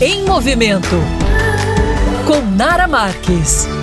[0.00, 0.96] Em Movimento
[2.26, 3.79] com Nara Marques.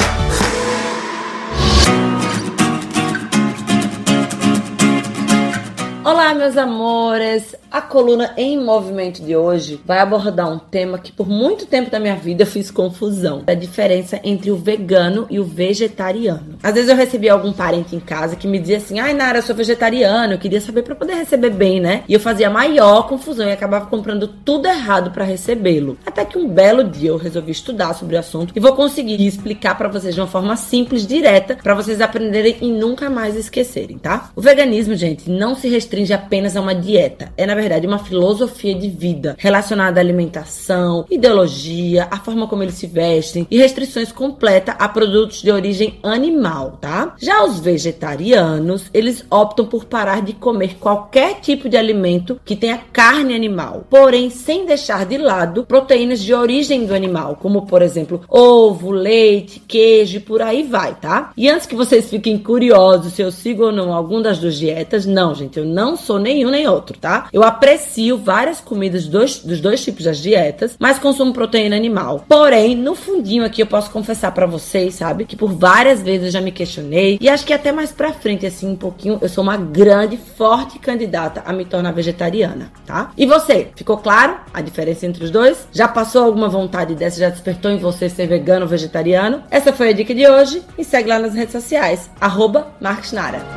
[6.08, 7.54] Olá, meus amores!
[7.69, 12.00] A coluna em movimento de hoje vai abordar um tema que por muito tempo da
[12.00, 16.58] minha vida eu fiz confusão: a diferença entre o vegano e o vegetariano.
[16.64, 19.44] Às vezes eu recebi algum parente em casa que me dizia assim: "Ai, Nara, eu
[19.44, 23.46] sou vegetariano, eu queria saber para poder receber bem, né?" E eu fazia maior confusão
[23.46, 25.98] e acabava comprando tudo errado para recebê-lo.
[26.05, 29.78] Até que um belo dia eu resolvi estudar sobre o assunto e vou conseguir explicar
[29.78, 34.31] para vocês de uma forma simples, direta, para vocês aprenderem e nunca mais esquecerem, tá?
[34.34, 37.32] O veganismo, gente, não se restringe apenas a uma dieta.
[37.38, 42.76] É na verdade, uma filosofia de vida relacionada à alimentação, ideologia, a forma como eles
[42.76, 47.16] se vestem e restrições completas a produtos de origem animal, tá?
[47.18, 52.82] Já os vegetarianos, eles optam por parar de comer qualquer tipo de alimento que tenha
[52.92, 58.22] carne animal, porém sem deixar de lado proteínas de origem do animal, como por exemplo,
[58.30, 61.32] ovo, leite, queijo e por aí vai, tá?
[61.38, 65.06] E antes que vocês fiquem curiosos se eu sigo ou não alguma das duas dietas,
[65.06, 67.27] não, gente, eu não sou nenhum nem outro, tá?
[67.31, 72.25] Eu aprecio várias comidas dos dois, dos dois tipos das dietas, mas consumo proteína animal.
[72.27, 76.31] Porém, no fundinho aqui eu posso confessar para vocês, sabe, que por várias vezes eu
[76.31, 79.43] já me questionei e acho que até mais pra frente, assim, um pouquinho, eu sou
[79.43, 83.11] uma grande, forte candidata a me tornar vegetariana, tá?
[83.17, 85.67] E você, ficou claro a diferença entre os dois?
[85.71, 87.19] Já passou alguma vontade dessa?
[87.19, 89.43] Já despertou em você ser vegano ou vegetariano?
[89.49, 93.56] Essa foi a dica de hoje e segue lá nas redes sociais, arroba Nara.